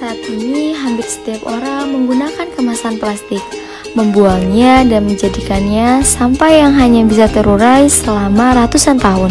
Saat 0.00 0.16
ini 0.32 0.72
hampir 0.72 1.04
setiap 1.04 1.44
orang 1.44 1.92
menggunakan 1.92 2.48
kemasan 2.56 2.96
plastik, 2.96 3.44
membuangnya 3.92 4.88
dan 4.88 5.04
menjadikannya 5.04 6.00
sampah 6.00 6.48
yang 6.48 6.72
hanya 6.72 7.04
bisa 7.04 7.28
terurai 7.28 7.84
selama 7.84 8.64
ratusan 8.64 8.96
tahun. 8.96 9.28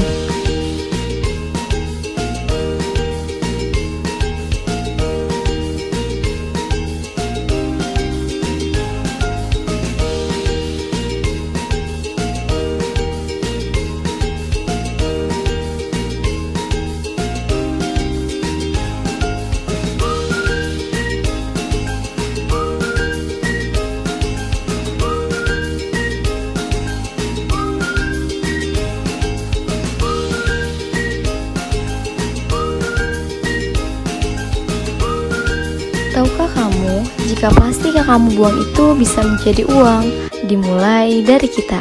Tahukah 36.20 36.52
kamu, 36.52 37.08
jika 37.32 37.48
plastik 37.56 37.96
yang 37.96 38.04
kamu 38.04 38.36
buang 38.36 38.60
itu 38.60 38.92
bisa 39.00 39.24
menjadi 39.24 39.64
uang, 39.72 40.04
dimulai 40.52 41.24
dari 41.24 41.48
kita. 41.48 41.80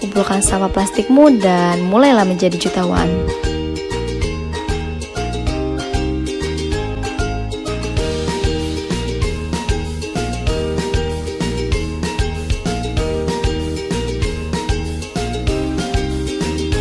Kumpulkan 0.00 0.40
sampah 0.40 0.72
plastikmu 0.72 1.36
dan 1.36 1.84
mulailah 1.92 2.24
menjadi 2.24 2.56
jutawan. 2.56 3.04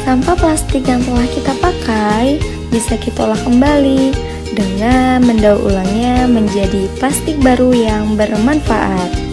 Sampah 0.08 0.36
plastik 0.40 0.88
yang 0.88 1.04
telah 1.04 1.28
kita 1.36 1.52
pakai 1.60 2.40
bisa 2.72 2.96
kita 2.96 3.28
olah 3.28 3.42
kembali 3.44 4.33
dengan 4.54 5.26
mendaur 5.26 5.60
ulangnya 5.66 6.30
menjadi 6.30 6.88
plastik 7.02 7.36
baru 7.42 7.74
yang 7.74 8.14
bermanfaat. 8.14 9.33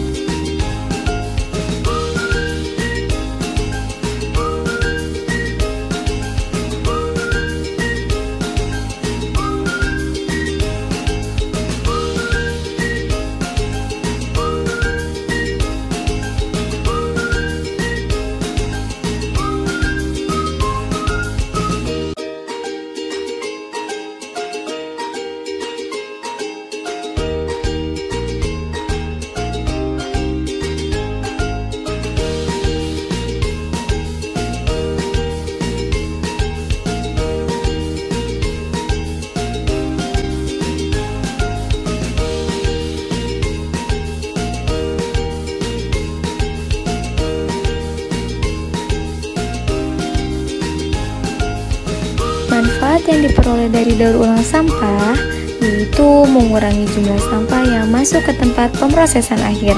Manfaat 52.61 53.09
yang 53.09 53.25
diperoleh 53.25 53.73
dari 53.73 53.97
daur 53.97 54.21
ulang 54.21 54.45
sampah 54.45 55.17
yaitu 55.65 56.05
mengurangi 56.29 56.85
jumlah 56.93 57.17
sampah 57.17 57.65
yang 57.65 57.89
masuk 57.89 58.21
ke 58.21 58.37
tempat 58.37 58.69
pemrosesan 58.77 59.41
akhir, 59.41 59.73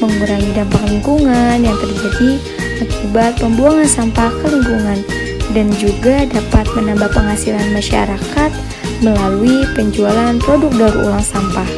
mengurangi 0.00 0.48
dampak 0.56 0.80
lingkungan 0.88 1.60
yang 1.60 1.76
terjadi 1.76 2.40
akibat 2.80 3.36
pembuangan 3.36 3.84
sampah 3.84 4.32
ke 4.40 4.46
lingkungan, 4.48 5.04
dan 5.52 5.68
juga 5.76 6.24
dapat 6.32 6.64
menambah 6.72 7.12
penghasilan 7.12 7.76
masyarakat 7.76 8.50
melalui 9.04 9.68
penjualan 9.76 10.32
produk 10.40 10.72
daur 10.80 11.12
ulang 11.12 11.20
sampah. 11.20 11.68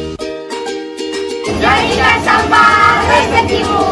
Jadikan 1.59 2.19
sampah 2.23 3.03
rezekimu. 3.03 3.83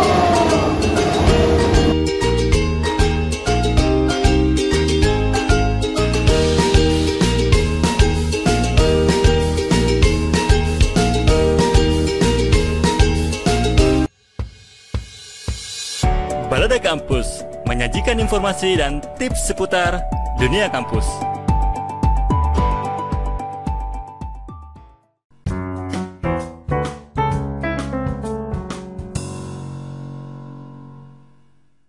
Balada 16.48 16.80
Kampus 16.80 17.44
menyajikan 17.68 18.16
informasi 18.16 18.80
dan 18.80 19.04
tips 19.20 19.52
seputar 19.52 20.00
dunia 20.40 20.72
kampus. 20.72 21.04